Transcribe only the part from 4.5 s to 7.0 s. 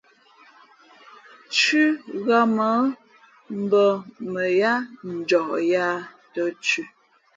yáá njαh yāā tα̌ thʉ̄.